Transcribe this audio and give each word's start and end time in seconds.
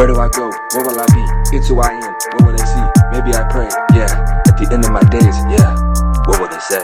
Where 0.00 0.06
do 0.06 0.16
I 0.16 0.30
go? 0.30 0.48
Where 0.72 0.86
will 0.86 0.98
I 0.98 1.04
be? 1.08 1.54
It's 1.54 1.68
who 1.68 1.78
I 1.78 1.90
am. 1.90 2.14
What 2.32 2.46
will 2.46 2.52
they 2.52 2.64
see? 2.64 2.80
Maybe 3.12 3.36
I 3.36 3.46
pray. 3.50 3.68
Yeah. 3.94 4.40
At 4.48 4.56
the 4.56 4.66
end 4.72 4.86
of 4.86 4.92
my 4.92 5.02
days, 5.10 5.36
yeah. 5.52 5.76
What 6.24 6.40
will 6.40 6.48
they 6.48 6.58
say? 6.58 6.82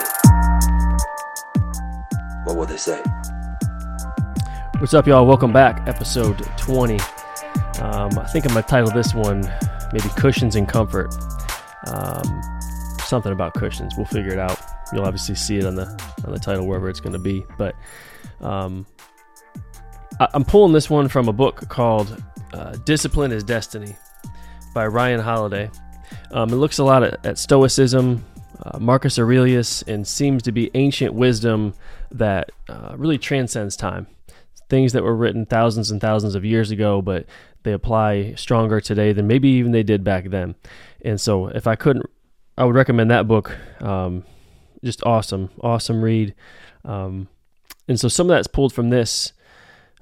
What 2.44 2.56
will 2.58 2.66
they 2.66 2.76
say? 2.76 3.02
What's 4.80 4.92
up, 4.92 5.06
y'all? 5.06 5.26
Welcome 5.26 5.50
back, 5.50 5.88
episode 5.88 6.46
20. 6.58 6.98
Um, 7.80 8.18
I 8.18 8.28
think 8.30 8.44
I'm 8.44 8.52
gonna 8.52 8.66
title 8.66 8.90
this 8.90 9.14
one 9.14 9.50
maybe 9.94 10.10
Cushions 10.18 10.54
and 10.54 10.68
Comfort. 10.68 11.14
Um, 11.86 12.42
something 13.06 13.32
about 13.32 13.54
cushions. 13.54 13.94
We'll 13.96 14.04
figure 14.04 14.32
it 14.34 14.38
out. 14.38 14.60
You'll 14.92 15.06
obviously 15.06 15.36
see 15.36 15.56
it 15.56 15.64
on 15.64 15.74
the 15.74 15.86
on 16.26 16.34
the 16.34 16.38
title 16.38 16.66
wherever 16.66 16.90
it's 16.90 17.00
gonna 17.00 17.18
be. 17.18 17.46
But 17.56 17.76
um, 18.42 18.84
I, 20.20 20.28
am 20.34 20.44
pulling 20.44 20.74
this 20.74 20.90
one 20.90 21.08
from 21.08 21.28
a 21.28 21.32
book 21.32 21.66
called 21.70 22.22
uh, 22.56 22.76
"Discipline 22.84 23.32
is 23.32 23.44
Destiny" 23.44 23.96
by 24.74 24.86
Ryan 24.86 25.20
Holiday. 25.20 25.70
Um, 26.30 26.50
it 26.50 26.56
looks 26.56 26.78
a 26.78 26.84
lot 26.84 27.02
at, 27.02 27.24
at 27.24 27.38
Stoicism, 27.38 28.24
uh, 28.62 28.78
Marcus 28.78 29.18
Aurelius, 29.18 29.82
and 29.82 30.06
seems 30.06 30.42
to 30.44 30.52
be 30.52 30.70
ancient 30.74 31.14
wisdom 31.14 31.74
that 32.10 32.50
uh, 32.68 32.94
really 32.96 33.18
transcends 33.18 33.76
time 33.76 34.06
things 34.68 34.92
that 34.92 35.02
were 35.02 35.14
written 35.14 35.46
thousands 35.46 35.90
and 35.90 36.00
thousands 36.00 36.34
of 36.34 36.44
years 36.44 36.70
ago, 36.70 37.00
but 37.00 37.26
they 37.62 37.72
apply 37.72 38.34
stronger 38.34 38.80
today 38.80 39.12
than 39.12 39.26
maybe 39.26 39.48
even 39.48 39.72
they 39.72 39.82
did 39.82 40.04
back 40.04 40.30
then. 40.30 40.54
And 41.04 41.20
so, 41.20 41.48
if 41.48 41.66
I 41.66 41.76
couldn't, 41.76 42.06
I 42.58 42.64
would 42.64 42.74
recommend 42.74 43.10
that 43.10 43.28
book. 43.28 43.56
Um, 43.80 44.24
just 44.84 45.04
awesome, 45.04 45.50
awesome 45.60 46.02
read. 46.02 46.34
Um, 46.84 47.28
and 47.88 47.98
so, 47.98 48.08
some 48.08 48.28
of 48.28 48.36
that's 48.36 48.48
pulled 48.48 48.72
from 48.72 48.90
this. 48.90 49.32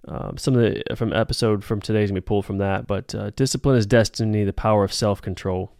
Um, 0.07 0.37
some 0.37 0.55
of 0.57 0.61
the 0.61 0.97
from 0.97 1.13
episode 1.13 1.65
from 1.65 1.81
today's 1.81 2.11
gonna 2.11 2.21
be 2.21 2.25
pulled 2.25 2.45
from 2.45 2.59
that, 2.59 2.87
but 2.87 3.15
uh, 3.15 3.31
discipline 3.31 3.77
is 3.77 3.87
destiny, 3.87 4.45
the 4.45 4.53
power 4.53 4.85
of 4.85 4.93
self 4.93 5.23
control. 5.23 5.73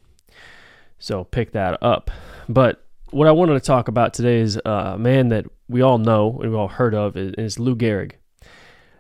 So 0.99 1.25
pick 1.25 1.53
that 1.53 1.83
up. 1.83 2.11
But 2.49 2.85
what 3.11 3.29
I 3.29 3.33
wanted 3.33 3.55
to 3.55 3.61
talk 3.61 3.89
about 3.89 4.15
today 4.15 4.41
is 4.41 4.59
a 4.65 4.97
man 4.99 5.29
that 5.29 5.47
we 5.69 5.83
all 5.83 5.99
know 5.99 6.41
and 6.41 6.51
we 6.51 6.57
all 6.57 6.69
heard 6.69 6.95
of 6.95 7.17
is, 7.17 7.35
is 7.37 7.59
Lou 7.59 7.77
Gehrig. 7.77 8.13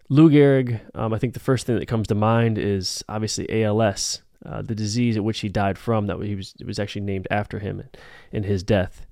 Lou 0.09 0.29
Gehrig, 0.31 0.81
um, 0.95 1.15
I 1.15 1.19
think 1.19 1.35
the 1.35 1.41
first 1.41 1.67
thing 1.67 1.79
that 1.79 1.87
comes 1.87 2.09
to 2.09 2.15
mind 2.15 2.59
is 2.59 3.03
obviously 3.09 3.65
ALS, 3.65 4.23
uh, 4.45 4.61
the 4.61 4.75
disease 4.75 5.17
at 5.17 5.25
which 5.25 5.41
he 5.41 5.49
died 5.49 5.79
from. 5.79 6.07
That 6.07 6.21
he 6.23 6.35
was 6.35 6.55
it 6.61 6.67
was 6.67 6.79
actually 6.79 7.03
named 7.03 7.27
after 7.31 7.59
him 7.59 7.83
in 8.31 8.43
his 8.43 8.63
death. 8.63 9.07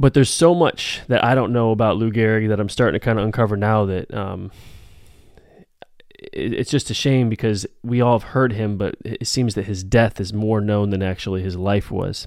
But 0.00 0.14
there's 0.14 0.30
so 0.30 0.54
much 0.54 1.02
that 1.08 1.22
I 1.22 1.34
don't 1.34 1.52
know 1.52 1.72
about 1.72 1.98
Lou 1.98 2.10
Gehrig 2.10 2.48
that 2.48 2.58
I'm 2.58 2.70
starting 2.70 2.98
to 2.98 3.04
kind 3.04 3.18
of 3.18 3.24
uncover 3.26 3.54
now. 3.54 3.84
That 3.84 4.12
um, 4.14 4.50
it, 6.32 6.54
it's 6.54 6.70
just 6.70 6.88
a 6.88 6.94
shame 6.94 7.28
because 7.28 7.66
we 7.82 8.00
all 8.00 8.18
have 8.18 8.30
heard 8.30 8.54
him, 8.54 8.78
but 8.78 8.94
it 9.04 9.26
seems 9.26 9.54
that 9.56 9.66
his 9.66 9.84
death 9.84 10.18
is 10.18 10.32
more 10.32 10.62
known 10.62 10.88
than 10.88 11.02
actually 11.02 11.42
his 11.42 11.54
life 11.54 11.90
was. 11.90 12.26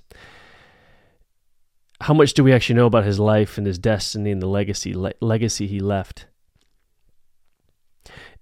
How 2.02 2.14
much 2.14 2.36
do 2.36 2.44
we 2.44 2.54
actually 2.54 2.76
know 2.76 2.86
about 2.86 3.06
his 3.06 3.20
life 3.20 3.58
and 3.58 3.66
his 3.66 3.80
destiny 3.80 4.30
and 4.30 4.42
the 4.42 4.48
legacy 4.48 4.94
le- 4.94 5.14
legacy 5.20 5.66
he 5.66 5.80
left? 5.80 6.28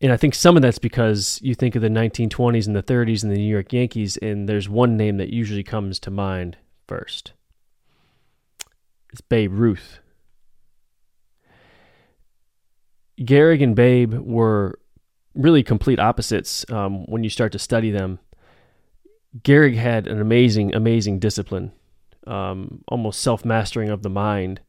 And 0.02 0.12
I 0.12 0.18
think 0.18 0.36
some 0.36 0.58
of 0.58 0.62
that's 0.62 0.80
because 0.80 1.40
you 1.42 1.56
think 1.56 1.76
of 1.76 1.82
the 1.82 1.88
1920s 1.88 2.68
and 2.68 2.76
the 2.76 2.84
30s 2.84 3.24
and 3.24 3.32
the 3.32 3.38
New 3.38 3.50
York 3.50 3.72
Yankees, 3.72 4.18
and 4.18 4.50
there's 4.50 4.68
one 4.68 4.98
name 4.98 5.16
that 5.18 5.30
usually 5.30 5.64
comes 5.64 6.00
to 6.02 6.12
mind 6.12 6.58
first. 6.86 7.32
It's 9.12 9.22
Babe 9.22 9.52
Ruth. 9.52 10.00
Gehrig 13.20 13.62
and 13.62 13.76
Babe 13.76 14.14
were 14.14 14.80
really 15.36 15.64
complete 15.64 16.00
opposites 16.00 16.66
um, 16.72 17.06
when 17.08 17.23
you 17.23 17.30
start 17.30 17.52
to 17.52 17.59
study 17.59 17.92
them. 17.92 18.20
Gehrig 19.40 19.76
had 19.76 20.08
an 20.08 20.22
amazing, 20.22 20.73
amazing 20.73 21.20
discipline, 21.20 21.73
um, 22.26 22.84
almost 22.88 23.20
self 23.20 23.44
mastering 23.44 23.90
of 23.90 24.02
the 24.02 24.09
mind. 24.09 24.62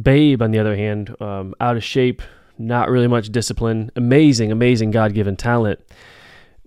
Babe, 0.00 0.40
on 0.40 0.52
the 0.52 0.60
other 0.60 0.76
hand, 0.76 1.20
um, 1.20 1.54
out 1.60 1.76
of 1.76 1.82
shape, 1.82 2.22
not 2.58 2.88
really 2.88 3.08
much 3.08 3.30
discipline, 3.30 3.90
amazing, 3.96 4.52
amazing 4.52 4.92
God 4.92 5.14
given 5.14 5.34
talent, 5.34 5.80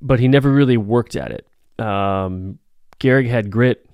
but 0.01 0.19
he 0.19 0.27
never 0.27 0.51
really 0.51 0.77
worked 0.77 1.15
at 1.15 1.31
it. 1.31 1.47
Um, 1.79 2.59
had 3.01 3.49
grit, 3.49 3.89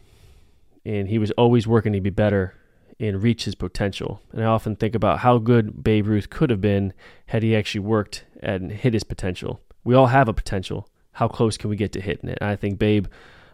and 0.84 1.08
he 1.08 1.20
was 1.20 1.32
always 1.32 1.68
working 1.68 1.94
to 1.94 2.02
be 2.02 2.10
better 2.10 2.56
and 3.00 3.22
reach 3.22 3.46
his 3.46 3.56
potential. 3.56 4.22
And 4.32 4.42
I 4.42 4.46
often 4.46 4.76
think 4.76 4.96
about 4.96 5.20
how 5.20 5.38
good 5.38 5.84
Babe 5.84 6.08
Ruth 6.08 6.30
could 6.30 6.50
have 6.50 6.62
been 6.62 6.94
had 7.28 7.44
he 7.44 7.56
actually 7.56 7.82
worked 7.82 8.26
and 8.42 8.72
hit 8.72 8.94
his 8.94 9.04
potential. 9.04 9.62
We 9.84 9.94
all 9.96 10.08
have 10.08 10.28
a 10.28 10.34
potential. 10.34 10.90
How 11.14 11.28
close 11.28 11.58
can 11.58 11.70
we 11.70 11.76
get 11.76 11.92
to 11.94 12.02
hitting 12.02 12.30
it? 12.30 12.38
And 12.42 12.50
I 12.50 12.56
think 12.56 12.80
Babe, 12.80 13.08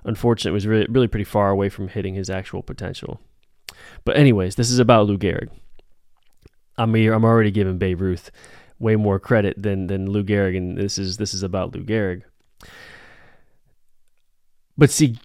unfortunately, 0.03 0.53
was 0.53 0.67
really, 0.67 0.87
really 0.89 1.07
pretty 1.07 1.25
far 1.25 1.49
away 1.49 1.69
from 1.69 1.89
hitting 1.89 2.13
his 2.13 2.29
actual 2.29 2.61
potential. 2.61 3.19
But 4.05 4.17
anyways, 4.17 4.55
this 4.55 4.69
is 4.69 4.79
about 4.79 5.07
Lou 5.07 5.17
Gehrig. 5.17 5.49
I'm 6.77 6.93
here, 6.93 7.13
I'm 7.13 7.25
already 7.25 7.51
giving 7.51 7.77
Babe 7.77 8.01
Ruth 8.01 8.31
way 8.79 8.95
more 8.95 9.19
credit 9.19 9.61
than 9.61 9.87
than 9.87 10.09
Lou 10.09 10.23
Gehrig, 10.23 10.57
and 10.57 10.77
this 10.77 10.97
is 10.97 11.17
this 11.17 11.33
is 11.33 11.43
about 11.43 11.73
Lou 11.73 11.83
Gehrig. 11.83 12.23
But 14.77 14.89
see, 14.89 15.17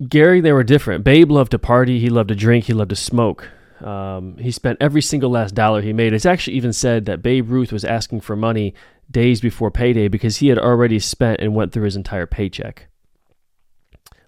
Gehrig, 0.00 0.42
they 0.42 0.52
were 0.52 0.64
different. 0.64 1.04
Babe 1.04 1.30
loved 1.30 1.50
to 1.50 1.58
party. 1.58 1.98
He 2.00 2.08
loved 2.08 2.28
to 2.28 2.34
drink. 2.34 2.64
He 2.64 2.72
loved 2.72 2.90
to 2.90 2.96
smoke. 2.96 3.48
Um, 3.80 4.36
he 4.38 4.50
spent 4.50 4.78
every 4.80 5.02
single 5.02 5.30
last 5.30 5.54
dollar 5.54 5.80
he 5.82 5.92
made. 5.92 6.12
It's 6.12 6.26
actually 6.26 6.56
even 6.56 6.72
said 6.72 7.06
that 7.06 7.22
Babe 7.22 7.50
Ruth 7.50 7.72
was 7.72 7.84
asking 7.84 8.20
for 8.20 8.36
money 8.36 8.74
days 9.10 9.40
before 9.40 9.70
payday 9.70 10.08
because 10.08 10.38
he 10.38 10.48
had 10.48 10.58
already 10.58 10.98
spent 10.98 11.40
and 11.40 11.54
went 11.54 11.72
through 11.72 11.84
his 11.84 11.96
entire 11.96 12.26
paycheck. 12.26 12.86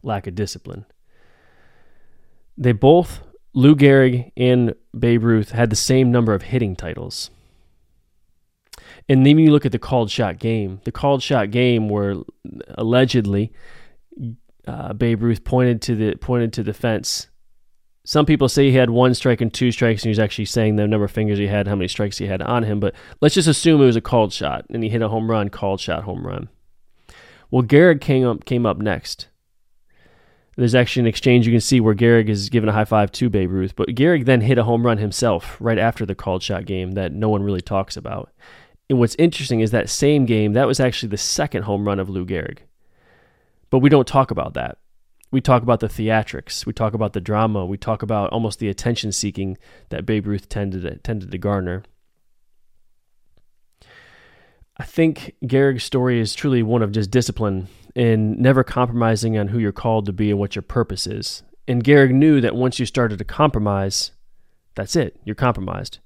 Lack 0.02 0.26
of 0.26 0.34
discipline. 0.34 0.86
They 2.56 2.72
both 2.72 3.22
Lou 3.54 3.74
Gehrig 3.74 4.32
and 4.36 4.74
Babe 4.98 5.22
Ruth 5.22 5.50
had 5.50 5.70
the 5.70 5.76
same 5.76 6.10
number 6.10 6.34
of 6.34 6.42
hitting 6.42 6.74
titles. 6.74 7.30
And 9.08 9.26
then 9.26 9.38
you 9.38 9.50
look 9.50 9.66
at 9.66 9.72
the 9.72 9.78
called 9.78 10.10
shot 10.10 10.38
game, 10.38 10.80
the 10.84 10.92
called 10.92 11.22
shot 11.22 11.50
game 11.50 11.88
where 11.88 12.16
allegedly 12.70 13.52
uh, 14.66 14.92
Babe 14.92 15.22
Ruth 15.22 15.44
pointed 15.44 15.82
to 15.82 15.94
the 15.94 16.16
pointed 16.16 16.52
to 16.54 16.62
the 16.62 16.74
fence. 16.74 17.28
Some 18.04 18.26
people 18.26 18.48
say 18.48 18.70
he 18.70 18.76
had 18.76 18.90
one 18.90 19.14
strike 19.14 19.40
and 19.40 19.52
two 19.52 19.70
strikes, 19.70 20.02
and 20.02 20.06
he 20.06 20.10
was 20.10 20.18
actually 20.18 20.46
saying 20.46 20.74
the 20.74 20.88
number 20.88 21.04
of 21.04 21.12
fingers 21.12 21.38
he 21.38 21.46
had, 21.46 21.68
how 21.68 21.76
many 21.76 21.86
strikes 21.86 22.18
he 22.18 22.26
had 22.26 22.42
on 22.42 22.64
him. 22.64 22.80
But 22.80 22.94
let's 23.20 23.36
just 23.36 23.46
assume 23.46 23.80
it 23.80 23.86
was 23.86 23.96
a 23.96 24.00
called 24.00 24.32
shot, 24.32 24.64
and 24.70 24.82
he 24.82 24.88
hit 24.88 25.02
a 25.02 25.08
home 25.08 25.30
run, 25.30 25.50
called 25.50 25.80
shot, 25.80 26.02
home 26.02 26.26
run. 26.26 26.48
Well, 27.50 27.62
Gehrig 27.62 28.00
came 28.00 28.26
up 28.26 28.44
came 28.44 28.66
up 28.66 28.78
next. 28.78 29.28
There's 30.56 30.74
actually 30.74 31.00
an 31.00 31.06
exchange 31.06 31.46
you 31.46 31.52
can 31.52 31.60
see 31.60 31.80
where 31.80 31.94
Gehrig 31.94 32.28
is 32.28 32.50
giving 32.50 32.68
a 32.68 32.72
high 32.72 32.84
five 32.84 33.10
to 33.12 33.30
Babe 33.30 33.50
Ruth, 33.50 33.74
but 33.74 33.88
Gehrig 33.88 34.26
then 34.26 34.42
hit 34.42 34.58
a 34.58 34.64
home 34.64 34.84
run 34.84 34.98
himself 34.98 35.56
right 35.60 35.78
after 35.78 36.04
the 36.04 36.14
called 36.14 36.42
shot 36.42 36.66
game 36.66 36.92
that 36.92 37.12
no 37.12 37.28
one 37.28 37.42
really 37.42 37.62
talks 37.62 37.96
about. 37.96 38.30
And 38.90 38.98
what's 38.98 39.14
interesting 39.14 39.60
is 39.60 39.70
that 39.70 39.88
same 39.88 40.26
game, 40.26 40.52
that 40.52 40.66
was 40.66 40.80
actually 40.80 41.08
the 41.08 41.16
second 41.16 41.62
home 41.62 41.86
run 41.86 41.98
of 41.98 42.10
Lou 42.10 42.26
Gehrig. 42.26 42.58
But 43.72 43.78
we 43.78 43.88
don't 43.88 44.06
talk 44.06 44.30
about 44.30 44.52
that. 44.52 44.76
We 45.30 45.40
talk 45.40 45.62
about 45.62 45.80
the 45.80 45.88
theatrics. 45.88 46.66
We 46.66 46.74
talk 46.74 46.92
about 46.92 47.14
the 47.14 47.22
drama. 47.22 47.64
We 47.64 47.78
talk 47.78 48.02
about 48.02 48.30
almost 48.30 48.58
the 48.58 48.68
attention 48.68 49.12
seeking 49.12 49.56
that 49.88 50.04
Babe 50.04 50.26
Ruth 50.26 50.50
tended 50.50 50.82
to, 50.82 50.96
tended 50.96 51.30
to 51.30 51.38
garner. 51.38 51.82
I 54.76 54.84
think 54.84 55.36
Gehrig's 55.44 55.84
story 55.84 56.20
is 56.20 56.34
truly 56.34 56.62
one 56.62 56.82
of 56.82 56.92
just 56.92 57.10
discipline 57.10 57.68
and 57.96 58.36
never 58.38 58.62
compromising 58.62 59.38
on 59.38 59.48
who 59.48 59.58
you're 59.58 59.72
called 59.72 60.04
to 60.04 60.12
be 60.12 60.28
and 60.28 60.38
what 60.38 60.54
your 60.54 60.62
purpose 60.62 61.06
is. 61.06 61.42
And 61.66 61.82
Gehrig 61.82 62.12
knew 62.12 62.42
that 62.42 62.54
once 62.54 62.78
you 62.78 62.84
started 62.84 63.18
to 63.20 63.24
compromise, 63.24 64.10
that's 64.74 64.96
it, 64.96 65.18
you're 65.24 65.34
compromised. 65.34 65.98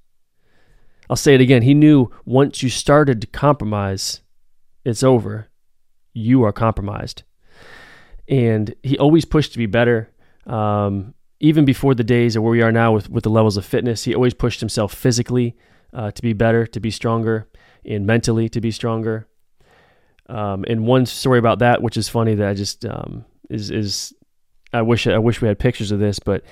I'll 1.09 1.17
say 1.17 1.35
it 1.35 1.41
again. 1.41 1.63
He 1.63 1.73
knew 1.73 2.11
once 2.23 2.63
you 2.63 2.69
started 2.69 3.19
to 3.19 3.27
compromise, 3.27 4.21
it's 4.85 5.03
over. 5.03 5.49
You 6.13 6.45
are 6.45 6.53
compromised. 6.53 7.23
And 8.27 8.75
he 8.83 8.97
always 8.97 9.25
pushed 9.25 9.53
to 9.53 9.57
be 9.57 9.65
better. 9.65 10.11
Um, 10.45 11.13
even 11.39 11.65
before 11.65 11.93
the 11.93 12.03
days 12.03 12.35
of 12.35 12.43
where 12.43 12.51
we 12.51 12.61
are 12.61 12.71
now 12.71 12.93
with, 12.93 13.09
with 13.09 13.23
the 13.23 13.29
levels 13.29 13.57
of 13.57 13.65
fitness, 13.65 14.03
he 14.03 14.15
always 14.15 14.33
pushed 14.33 14.59
himself 14.59 14.93
physically 14.93 15.55
uh, 15.93 16.11
to 16.11 16.21
be 16.21 16.33
better, 16.33 16.65
to 16.67 16.79
be 16.79 16.91
stronger, 16.91 17.47
and 17.85 18.05
mentally 18.05 18.49
to 18.49 18.59
be 18.59 18.71
stronger. 18.71 19.27
Um, 20.29 20.65
and 20.67 20.85
one 20.85 21.05
story 21.05 21.39
about 21.39 21.59
that, 21.59 21.81
which 21.81 21.95
is 21.95 22.09
funny 22.09 22.35
that 22.35 22.47
I 22.47 22.53
just 22.53 22.85
um, 22.85 23.23
is 23.49 23.71
is 23.71 24.13
I 24.73 24.81
wish 24.81 25.07
I 25.07 25.17
wish 25.17 25.41
we 25.41 25.47
had 25.47 25.59
pictures 25.59 25.91
of 25.91 25.99
this, 25.99 26.19
but 26.19 26.43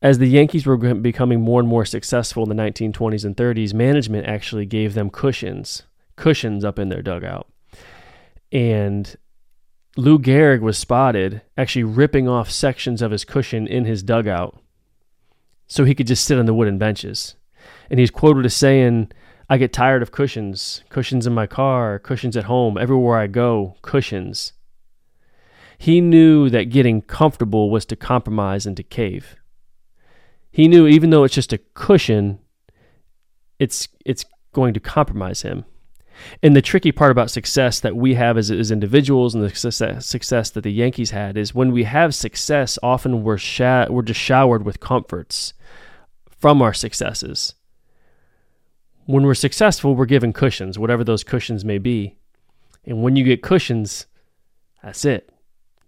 as 0.00 0.18
the 0.18 0.26
Yankees 0.26 0.64
were 0.64 0.76
becoming 0.76 1.40
more 1.40 1.60
and 1.60 1.68
more 1.68 1.84
successful 1.84 2.48
in 2.48 2.56
the 2.56 2.62
1920s 2.62 3.24
and 3.24 3.36
30s, 3.36 3.74
management 3.74 4.26
actually 4.26 4.64
gave 4.64 4.94
them 4.94 5.10
cushions, 5.10 5.82
cushions 6.16 6.64
up 6.64 6.78
in 6.78 6.88
their 6.88 7.02
dugout, 7.02 7.48
and 8.52 9.16
Lou 9.98 10.16
Gehrig 10.16 10.60
was 10.60 10.78
spotted 10.78 11.42
actually 11.56 11.82
ripping 11.82 12.28
off 12.28 12.52
sections 12.52 13.02
of 13.02 13.10
his 13.10 13.24
cushion 13.24 13.66
in 13.66 13.84
his 13.84 14.04
dugout 14.04 14.56
so 15.66 15.82
he 15.82 15.92
could 15.92 16.06
just 16.06 16.24
sit 16.24 16.38
on 16.38 16.46
the 16.46 16.54
wooden 16.54 16.78
benches. 16.78 17.34
And 17.90 17.98
he's 17.98 18.12
quoted 18.12 18.46
as 18.46 18.54
saying, 18.54 19.10
I 19.50 19.58
get 19.58 19.72
tired 19.72 20.00
of 20.00 20.12
cushions, 20.12 20.84
cushions 20.88 21.26
in 21.26 21.34
my 21.34 21.48
car, 21.48 21.98
cushions 21.98 22.36
at 22.36 22.44
home, 22.44 22.78
everywhere 22.78 23.18
I 23.18 23.26
go, 23.26 23.74
cushions. 23.82 24.52
He 25.78 26.00
knew 26.00 26.48
that 26.48 26.70
getting 26.70 27.02
comfortable 27.02 27.68
was 27.68 27.84
to 27.86 27.96
compromise 27.96 28.66
and 28.66 28.76
to 28.76 28.84
cave. 28.84 29.34
He 30.52 30.68
knew 30.68 30.86
even 30.86 31.10
though 31.10 31.24
it's 31.24 31.34
just 31.34 31.52
a 31.52 31.58
cushion, 31.74 32.38
it's 33.58 33.88
it's 34.04 34.24
going 34.52 34.74
to 34.74 34.80
compromise 34.80 35.42
him. 35.42 35.64
And 36.42 36.54
the 36.54 36.62
tricky 36.62 36.92
part 36.92 37.10
about 37.10 37.30
success 37.30 37.80
that 37.80 37.96
we 37.96 38.14
have 38.14 38.36
as, 38.36 38.50
as 38.50 38.70
individuals 38.70 39.34
and 39.34 39.44
the 39.44 39.54
success, 39.54 40.06
success 40.06 40.50
that 40.50 40.62
the 40.62 40.72
Yankees 40.72 41.10
had 41.10 41.36
is 41.36 41.54
when 41.54 41.72
we 41.72 41.84
have 41.84 42.14
success, 42.14 42.78
often 42.82 43.22
we're, 43.22 43.38
we're 43.90 44.02
just 44.02 44.20
showered 44.20 44.64
with 44.64 44.80
comforts 44.80 45.54
from 46.30 46.62
our 46.62 46.74
successes. 46.74 47.54
When 49.06 49.24
we're 49.24 49.34
successful, 49.34 49.94
we're 49.94 50.06
given 50.06 50.32
cushions, 50.32 50.78
whatever 50.78 51.02
those 51.02 51.24
cushions 51.24 51.64
may 51.64 51.78
be. 51.78 52.16
And 52.84 53.02
when 53.02 53.16
you 53.16 53.24
get 53.24 53.42
cushions, 53.42 54.06
that's 54.82 55.04
it. 55.04 55.30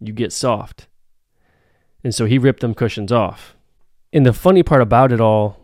You 0.01 0.13
get 0.13 0.33
soft. 0.33 0.87
And 2.03 2.15
so 2.15 2.25
he 2.25 2.39
ripped 2.39 2.61
them 2.61 2.75
cushions 2.75 3.13
off. 3.13 3.57
And 4.13 4.25
the 4.25 4.33
funny 4.33 4.63
part 4.63 4.83
about 4.83 5.13
it 5.13 5.21
all 5.21 5.61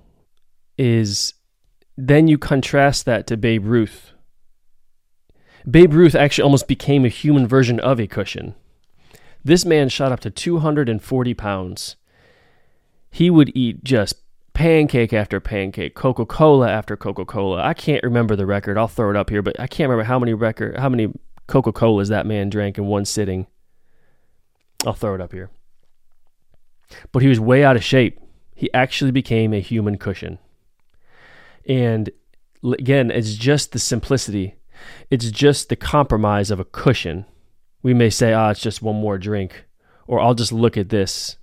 is 0.79 1.35
then 1.97 2.29
you 2.29 2.39
contrast 2.39 3.07
that 3.07 3.27
to 3.27 3.37
Babe 3.37 3.65
Ruth. 3.65 4.13
Babe 5.69 5.93
Ruth 5.93 6.15
actually 6.15 6.45
almost 6.45 6.69
became 6.69 7.05
a 7.05 7.09
human 7.09 7.47
version 7.47 7.81
of 7.81 7.99
a 7.99 8.07
cushion. 8.07 8.55
This 9.45 9.65
man 9.65 9.89
shot 9.89 10.13
up 10.13 10.21
to 10.21 10.31
240 10.31 11.35
pounds. 11.35 11.97
He 13.11 13.31
would 13.31 13.51
eat 13.57 13.83
just 13.85 14.17
pancake 14.55 15.13
after 15.13 15.39
pancake, 15.41 15.95
Coca 15.95 16.25
Cola 16.25 16.71
after 16.71 16.97
Coca 16.97 17.25
Cola. 17.25 17.63
I 17.63 17.75
can't 17.75 18.03
remember 18.03 18.37
the 18.37 18.47
record. 18.47 18.79
I'll 18.79 18.89
throw 18.89 19.11
it 19.11 19.17
up 19.17 19.31
here, 19.31 19.43
but 19.43 19.59
I 19.61 19.67
can't 19.67 19.89
remember 19.89 20.05
how 20.05 20.19
many 20.19 20.35
record, 20.35 20.79
how 20.79 20.89
many 20.89 21.13
Coca 21.47 21.73
Colas 21.73 22.09
that 22.09 22.27
man 22.27 22.49
drank 22.49 22.79
in 22.79 22.87
one 22.87 23.05
sitting. 23.05 23.47
I'll 24.87 24.95
throw 24.95 25.15
it 25.15 25.21
up 25.21 25.33
here. 25.33 25.51
But 27.13 27.23
he 27.23 27.29
was 27.29 27.41
way 27.41 27.65
out 27.65 27.77
of 27.77 27.85
shape. 27.85 28.21
He 28.55 28.73
actually 28.73 29.11
became 29.11 29.53
a 29.53 29.61
human 29.61 29.99
cushion. 29.99 30.39
And 31.69 32.11
again, 32.65 33.11
it's 33.11 33.35
just 33.35 33.73
the 33.73 33.79
simplicity, 33.79 34.57
it's 35.11 35.31
just 35.31 35.69
the 35.69 35.77
compromise 35.77 36.51
of 36.51 36.61
a 36.61 36.65
cushion. 36.65 37.27
We 37.83 37.95
may 37.95 38.11
say, 38.11 38.33
ah, 38.33 38.51
it's 38.51 38.61
just 38.61 38.83
one 38.83 38.97
more 38.97 39.19
drink, 39.19 39.67
or 40.07 40.21
I'll 40.21 40.35
just 40.35 40.53
look 40.53 40.77
at 40.77 40.89
this, 40.89 41.37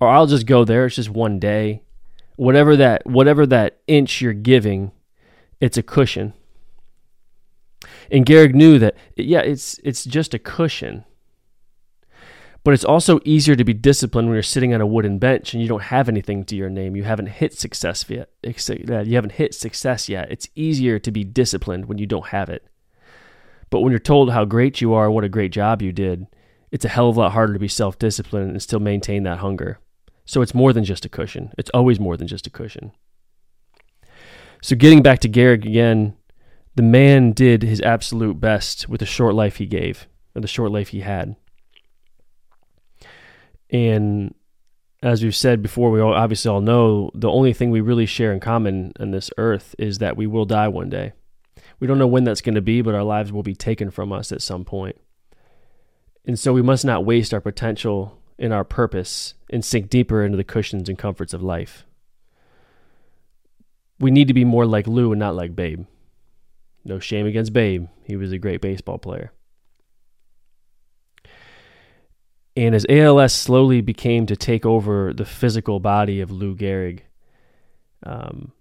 or 0.00 0.08
I'll 0.08 0.26
just 0.26 0.46
go 0.46 0.64
there. 0.64 0.86
It's 0.86 0.96
just 0.96 1.10
one 1.10 1.38
day. 1.38 1.82
Whatever 2.36 2.76
that, 2.76 3.06
whatever 3.06 3.46
that 3.46 3.80
inch 3.86 4.20
you're 4.20 4.32
giving, 4.32 4.92
it's 5.60 5.76
a 5.76 5.82
cushion. 5.82 6.32
And 8.10 8.26
Gehrig 8.26 8.54
knew 8.54 8.78
that, 8.78 8.96
yeah, 9.16 9.40
it's 9.40 9.78
it's 9.84 10.04
just 10.04 10.34
a 10.34 10.38
cushion. 10.38 11.04
But 12.62 12.74
it's 12.74 12.84
also 12.84 13.20
easier 13.24 13.56
to 13.56 13.64
be 13.64 13.72
disciplined 13.72 14.28
when 14.28 14.34
you're 14.34 14.42
sitting 14.42 14.74
on 14.74 14.82
a 14.82 14.86
wooden 14.86 15.18
bench 15.18 15.54
and 15.54 15.62
you 15.62 15.68
don't 15.68 15.84
have 15.84 16.08
anything 16.08 16.44
to 16.44 16.56
your 16.56 16.68
name. 16.68 16.94
You 16.94 17.04
haven't 17.04 17.28
hit 17.28 17.54
success 17.54 18.04
yet. 18.08 18.30
Uh, 18.44 19.00
you 19.00 19.14
haven't 19.14 19.32
hit 19.32 19.54
success 19.54 20.08
yet. 20.08 20.30
It's 20.30 20.48
easier 20.54 20.98
to 20.98 21.10
be 21.10 21.24
disciplined 21.24 21.86
when 21.86 21.96
you 21.96 22.06
don't 22.06 22.28
have 22.28 22.50
it. 22.50 22.66
But 23.70 23.80
when 23.80 23.92
you're 23.92 23.98
told 23.98 24.30
how 24.30 24.44
great 24.44 24.80
you 24.80 24.92
are 24.92 25.10
what 25.10 25.24
a 25.24 25.28
great 25.28 25.52
job 25.52 25.80
you 25.80 25.92
did, 25.92 26.26
it's 26.70 26.84
a 26.84 26.88
hell 26.88 27.08
of 27.08 27.16
a 27.16 27.20
lot 27.20 27.32
harder 27.32 27.54
to 27.54 27.58
be 27.58 27.68
self 27.68 27.98
disciplined 27.98 28.50
and 28.50 28.62
still 28.62 28.80
maintain 28.80 29.22
that 29.22 29.38
hunger. 29.38 29.78
So 30.26 30.42
it's 30.42 30.54
more 30.54 30.72
than 30.72 30.84
just 30.84 31.04
a 31.04 31.08
cushion. 31.08 31.52
It's 31.56 31.70
always 31.70 31.98
more 31.98 32.16
than 32.16 32.28
just 32.28 32.46
a 32.46 32.50
cushion. 32.50 32.92
So 34.62 34.76
getting 34.76 35.02
back 35.02 35.20
to 35.20 35.28
Gehrig 35.28 35.64
again, 35.64 36.14
the 36.74 36.82
man 36.82 37.32
did 37.32 37.62
his 37.62 37.80
absolute 37.80 38.38
best 38.38 38.88
with 38.88 39.00
the 39.00 39.06
short 39.06 39.34
life 39.34 39.56
he 39.56 39.66
gave, 39.66 40.06
or 40.34 40.40
the 40.40 40.48
short 40.48 40.70
life 40.70 40.88
he 40.88 41.00
had. 41.00 41.36
And 43.72 44.34
as 45.02 45.22
we've 45.22 45.34
said 45.34 45.62
before, 45.62 45.90
we 45.90 46.00
all, 46.00 46.12
obviously 46.12 46.50
all 46.50 46.60
know 46.60 47.10
the 47.14 47.30
only 47.30 47.52
thing 47.52 47.70
we 47.70 47.80
really 47.80 48.06
share 48.06 48.32
in 48.32 48.40
common 48.40 48.92
on 49.00 49.10
this 49.12 49.30
earth 49.38 49.74
is 49.78 49.98
that 49.98 50.16
we 50.16 50.26
will 50.26 50.44
die 50.44 50.68
one 50.68 50.90
day. 50.90 51.12
We 51.78 51.86
don't 51.86 51.98
know 51.98 52.06
when 52.06 52.24
that's 52.24 52.42
going 52.42 52.56
to 52.56 52.60
be, 52.60 52.82
but 52.82 52.94
our 52.94 53.02
lives 53.02 53.32
will 53.32 53.42
be 53.42 53.54
taken 53.54 53.90
from 53.90 54.12
us 54.12 54.32
at 54.32 54.42
some 54.42 54.64
point. 54.64 54.96
And 56.26 56.38
so 56.38 56.52
we 56.52 56.62
must 56.62 56.84
not 56.84 57.06
waste 57.06 57.32
our 57.32 57.40
potential 57.40 58.20
in 58.38 58.52
our 58.52 58.64
purpose 58.64 59.34
and 59.50 59.64
sink 59.64 59.88
deeper 59.88 60.22
into 60.22 60.36
the 60.36 60.44
cushions 60.44 60.88
and 60.88 60.98
comforts 60.98 61.32
of 61.32 61.42
life. 61.42 61.86
We 63.98 64.10
need 64.10 64.28
to 64.28 64.34
be 64.34 64.44
more 64.44 64.66
like 64.66 64.86
Lou 64.86 65.12
and 65.12 65.18
not 65.18 65.34
like 65.34 65.56
Babe. 65.56 65.86
No 66.84 66.98
shame 66.98 67.26
against 67.26 67.52
Babe. 67.52 67.88
He 68.04 68.16
was 68.16 68.32
a 68.32 68.38
great 68.38 68.60
baseball 68.60 68.98
player. 68.98 69.32
And 72.60 72.74
as 72.74 72.84
ALS 72.90 73.32
slowly 73.32 73.80
became 73.80 74.26
to 74.26 74.36
take 74.36 74.66
over 74.66 75.14
the 75.14 75.24
physical 75.24 75.80
body 75.80 76.20
of 76.20 76.30
Lou 76.30 76.54
Gehrig, 76.54 77.00
um, 78.02 78.52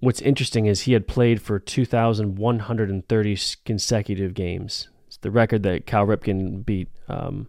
what's 0.00 0.22
interesting 0.22 0.64
is 0.64 0.80
he 0.80 0.94
had 0.94 1.06
played 1.06 1.42
for 1.42 1.58
2,130 1.58 3.38
consecutive 3.66 4.32
games. 4.32 4.88
It's 5.06 5.18
the 5.18 5.30
record 5.30 5.64
that 5.64 5.84
Cal 5.84 6.06
Ripken 6.06 6.64
beat 6.64 6.88
um, 7.10 7.48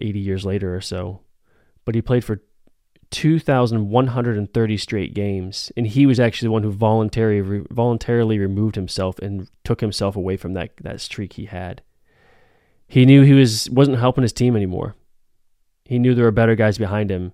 80 0.00 0.18
years 0.18 0.46
later 0.46 0.74
or 0.74 0.80
so. 0.80 1.20
But 1.84 1.94
he 1.94 2.00
played 2.00 2.24
for 2.24 2.40
2,130 3.10 4.76
straight 4.78 5.12
games, 5.12 5.70
and 5.76 5.86
he 5.86 6.06
was 6.06 6.18
actually 6.18 6.46
the 6.46 6.52
one 6.52 6.62
who 6.62 6.72
voluntarily 6.72 7.62
voluntarily 7.70 8.38
removed 8.38 8.76
himself 8.76 9.18
and 9.18 9.50
took 9.64 9.82
himself 9.82 10.16
away 10.16 10.38
from 10.38 10.54
that 10.54 10.70
that 10.80 11.02
streak 11.02 11.34
he 11.34 11.44
had. 11.44 11.82
He 12.90 13.06
knew 13.06 13.22
he 13.22 13.34
was 13.34 13.70
wasn't 13.70 14.00
helping 14.00 14.22
his 14.22 14.32
team 14.32 14.56
anymore. 14.56 14.96
He 15.84 16.00
knew 16.00 16.12
there 16.12 16.24
were 16.24 16.32
better 16.32 16.56
guys 16.56 16.76
behind 16.76 17.08
him. 17.08 17.32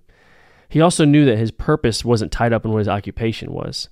He 0.69 0.79
also 0.79 1.03
knew 1.03 1.25
that 1.25 1.39
his 1.39 1.49
purpose 1.49 2.05
wasn't 2.05 2.31
tied 2.31 2.53
up 2.53 2.63
in 2.63 2.71
what 2.71 2.77
his 2.77 2.87
occupation 2.87 3.51
was. 3.51 3.89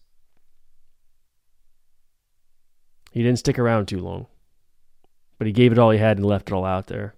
He 3.11 3.23
didn't 3.23 3.39
stick 3.39 3.57
around 3.57 3.87
too 3.87 3.99
long, 3.99 4.27
but 5.39 5.47
he 5.47 5.53
gave 5.53 5.71
it 5.71 5.79
all 5.79 5.89
he 5.89 5.97
had 5.97 6.17
and 6.17 6.25
left 6.25 6.49
it 6.49 6.53
all 6.53 6.65
out 6.65 6.85
there. 6.85 7.15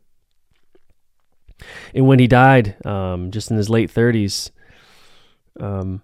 And 1.93 2.07
when 2.07 2.19
he 2.19 2.27
died, 2.27 2.77
um, 2.85 3.31
just 3.31 3.51
in 3.51 3.57
his 3.57 3.69
late 3.69 3.93
30s, 3.93 4.51
um, 5.59 6.01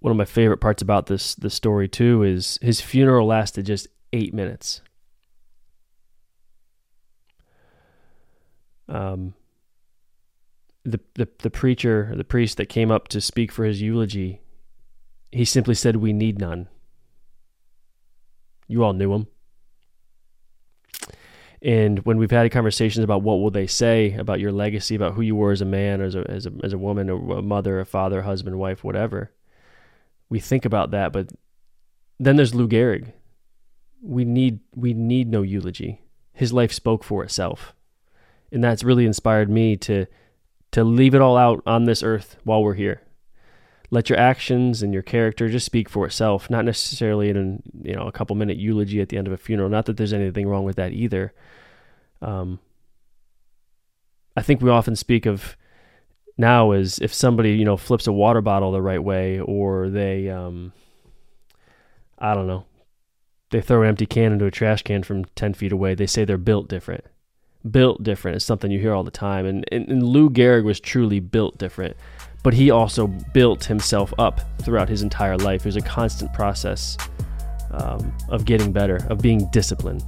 one 0.00 0.10
of 0.10 0.16
my 0.16 0.24
favorite 0.24 0.58
parts 0.58 0.82
about 0.82 1.06
this 1.06 1.36
this 1.36 1.54
story 1.54 1.86
too 1.86 2.24
is 2.24 2.58
his 2.60 2.80
funeral 2.80 3.28
lasted 3.28 3.64
just 3.64 3.86
eight 4.12 4.34
minutes. 4.34 4.82
Um, 8.90 9.34
the, 10.84 11.00
the 11.14 11.28
the 11.38 11.50
preacher, 11.50 12.12
the 12.16 12.24
priest 12.24 12.56
that 12.56 12.66
came 12.66 12.90
up 12.90 13.08
to 13.08 13.20
speak 13.20 13.52
for 13.52 13.64
his 13.64 13.80
eulogy, 13.80 14.40
he 15.30 15.44
simply 15.44 15.74
said, 15.74 15.96
"We 15.96 16.12
need 16.12 16.38
none." 16.38 16.68
You 18.66 18.84
all 18.84 18.92
knew 18.92 19.12
him. 19.12 19.26
And 21.62 21.98
when 22.00 22.16
we've 22.16 22.30
had 22.30 22.50
conversations 22.50 23.04
about 23.04 23.22
what 23.22 23.34
will 23.34 23.50
they 23.50 23.66
say 23.66 24.14
about 24.14 24.40
your 24.40 24.52
legacy, 24.52 24.94
about 24.94 25.14
who 25.14 25.20
you 25.20 25.36
were 25.36 25.52
as 25.52 25.60
a 25.60 25.66
man, 25.66 26.00
as 26.00 26.14
a 26.14 26.28
as 26.30 26.46
a 26.46 26.52
as 26.62 26.72
a 26.72 26.78
woman, 26.78 27.10
a 27.10 27.42
mother, 27.42 27.80
a 27.80 27.84
father, 27.84 28.22
husband, 28.22 28.58
wife, 28.58 28.82
whatever, 28.82 29.32
we 30.28 30.40
think 30.40 30.64
about 30.64 30.90
that. 30.92 31.12
But 31.12 31.32
then 32.18 32.36
there's 32.36 32.54
Lou 32.54 32.68
Gehrig. 32.68 33.12
We 34.02 34.24
need 34.24 34.60
we 34.74 34.94
need 34.94 35.28
no 35.28 35.42
eulogy. 35.42 36.00
His 36.32 36.52
life 36.54 36.72
spoke 36.72 37.04
for 37.04 37.22
itself 37.22 37.74
and 38.52 38.62
that's 38.62 38.84
really 38.84 39.06
inspired 39.06 39.48
me 39.50 39.76
to 39.76 40.06
to 40.72 40.84
leave 40.84 41.14
it 41.14 41.20
all 41.20 41.36
out 41.36 41.62
on 41.66 41.84
this 41.84 42.02
earth 42.02 42.36
while 42.44 42.62
we're 42.62 42.74
here. 42.74 43.02
Let 43.90 44.08
your 44.08 44.20
actions 44.20 44.82
and 44.82 44.92
your 44.92 45.02
character 45.02 45.48
just 45.48 45.66
speak 45.66 45.88
for 45.88 46.06
itself, 46.06 46.48
not 46.48 46.64
necessarily 46.64 47.28
in 47.28 47.62
you 47.82 47.94
know 47.94 48.02
a 48.02 48.12
couple 48.12 48.36
minute 48.36 48.56
eulogy 48.56 49.00
at 49.00 49.08
the 49.08 49.16
end 49.16 49.26
of 49.26 49.32
a 49.32 49.36
funeral. 49.36 49.68
Not 49.68 49.86
that 49.86 49.96
there's 49.96 50.12
anything 50.12 50.48
wrong 50.48 50.64
with 50.64 50.76
that 50.76 50.92
either. 50.92 51.32
Um, 52.22 52.60
I 54.36 54.42
think 54.42 54.60
we 54.60 54.70
often 54.70 54.94
speak 54.94 55.26
of 55.26 55.56
now 56.38 56.70
as 56.70 56.98
if 57.00 57.12
somebody 57.12 57.52
you 57.52 57.64
know 57.64 57.76
flips 57.76 58.06
a 58.06 58.12
water 58.12 58.40
bottle 58.40 58.72
the 58.72 58.82
right 58.82 59.02
way, 59.02 59.40
or 59.40 59.88
they, 59.88 60.28
um, 60.30 60.72
I 62.16 62.34
don't 62.34 62.46
know, 62.46 62.66
they 63.50 63.60
throw 63.60 63.82
an 63.82 63.88
empty 63.88 64.06
can 64.06 64.32
into 64.32 64.46
a 64.46 64.52
trash 64.52 64.82
can 64.82 65.02
from 65.02 65.24
ten 65.34 65.52
feet 65.52 65.72
away. 65.72 65.94
They 65.96 66.06
say 66.06 66.24
they're 66.24 66.38
built 66.38 66.68
different 66.68 67.04
built 67.68 68.02
different 68.02 68.36
is 68.36 68.44
something 68.44 68.70
you 68.70 68.78
hear 68.78 68.94
all 68.94 69.04
the 69.04 69.10
time. 69.10 69.46
And, 69.46 69.64
and, 69.70 69.88
and, 69.88 70.02
Lou 70.02 70.30
Gehrig 70.30 70.64
was 70.64 70.80
truly 70.80 71.20
built 71.20 71.58
different, 71.58 71.96
but 72.42 72.54
he 72.54 72.70
also 72.70 73.06
built 73.06 73.64
himself 73.64 74.14
up 74.18 74.40
throughout 74.62 74.88
his 74.88 75.02
entire 75.02 75.36
life. 75.36 75.62
It 75.62 75.66
was 75.66 75.76
a 75.76 75.82
constant 75.82 76.32
process 76.32 76.96
um, 77.72 78.16
of 78.28 78.44
getting 78.44 78.72
better, 78.72 79.06
of 79.08 79.20
being 79.20 79.48
disciplined. 79.50 80.04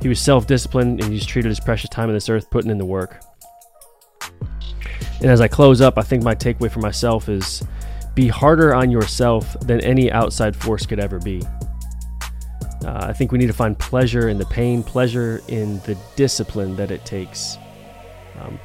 He 0.00 0.08
was 0.08 0.20
self 0.20 0.46
disciplined 0.46 1.00
and 1.00 1.12
he's 1.12 1.24
treated 1.24 1.48
his 1.48 1.60
precious 1.60 1.88
time 1.88 2.08
on 2.08 2.14
this 2.14 2.28
earth 2.28 2.50
putting 2.50 2.70
in 2.70 2.78
the 2.78 2.84
work. 2.84 3.22
And 5.20 5.30
as 5.30 5.40
I 5.40 5.46
close 5.46 5.80
up, 5.80 5.98
I 5.98 6.02
think 6.02 6.24
my 6.24 6.34
takeaway 6.34 6.70
for 6.70 6.80
myself 6.80 7.28
is 7.28 7.62
be 8.16 8.26
harder 8.26 8.74
on 8.74 8.90
yourself 8.90 9.56
than 9.60 9.80
any 9.80 10.10
outside 10.10 10.56
force 10.56 10.84
could 10.84 10.98
ever 10.98 11.20
be. 11.20 11.42
Uh, 12.84 13.06
I 13.08 13.12
think 13.12 13.32
we 13.32 13.38
need 13.38 13.46
to 13.46 13.52
find 13.52 13.78
pleasure 13.78 14.28
in 14.28 14.38
the 14.38 14.46
pain, 14.46 14.82
pleasure 14.82 15.40
in 15.48 15.78
the 15.80 15.96
discipline 16.16 16.76
that 16.76 16.90
it 16.90 17.04
takes. 17.04 17.56
Um, 18.40 18.58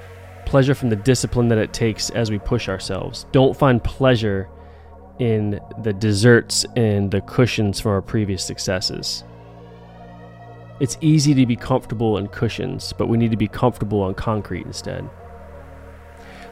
pleasure 0.45 0.73
from 0.73 0.89
the 0.89 0.95
discipline 0.95 1.49
that 1.49 1.57
it 1.57 1.73
takes 1.73 2.09
as 2.11 2.31
we 2.31 2.39
push 2.39 2.69
ourselves. 2.69 3.25
Don't 3.31 3.55
find 3.55 3.83
pleasure 3.83 4.49
in 5.19 5.59
the 5.83 5.93
desserts 5.93 6.65
and 6.75 7.11
the 7.11 7.21
cushions 7.21 7.79
from 7.79 7.91
our 7.91 8.01
previous 8.01 8.43
successes. 8.43 9.23
It's 10.79 10.97
easy 11.01 11.33
to 11.33 11.45
be 11.45 11.55
comfortable 11.55 12.17
in 12.17 12.27
cushions, 12.27 12.93
but 12.93 13.07
we 13.07 13.17
need 13.17 13.31
to 13.31 13.37
be 13.37 13.47
comfortable 13.47 14.01
on 14.01 14.13
concrete 14.13 14.65
instead. 14.65 15.09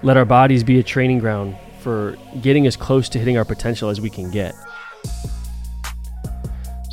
Let 0.03 0.17
our 0.17 0.25
bodies 0.25 0.63
be 0.63 0.79
a 0.79 0.83
training 0.83 1.19
ground 1.19 1.55
for 1.79 2.17
getting 2.41 2.65
as 2.67 2.75
close 2.75 3.07
to 3.09 3.19
hitting 3.19 3.37
our 3.37 3.45
potential 3.45 3.89
as 3.89 4.01
we 4.01 4.09
can 4.09 4.31
get. 4.31 4.55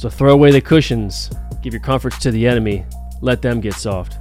So 0.03 0.11
throw 0.11 0.33
away 0.33 0.51
the 0.51 0.61
cushions, 0.61 1.31
give 1.63 1.73
your 1.73 1.81
comforts 1.81 2.19
to 2.23 2.33
the 2.33 2.45
enemy, 2.45 2.85
let 3.21 3.41
them 3.41 3.61
get 3.61 3.75
soft. 3.75 4.19